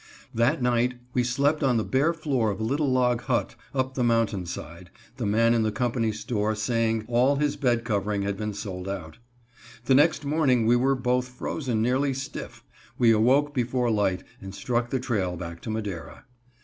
[0.33, 4.03] That night we slept on the bare floor of a little log hut up the
[4.03, 8.55] mountain side, the man in the company store saying all his bed covering had been
[8.55, 9.19] sold out.
[9.85, 12.63] The next morning we were both frozen nearly stiff;
[12.97, 16.25] we awoke before light and struck the trail back to Madera.